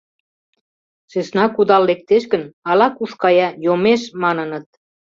[1.11, 4.67] Сӧсна кудал лектеш гын, ала-куш кая, йомеш, маныныт.